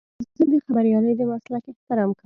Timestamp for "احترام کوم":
1.71-2.19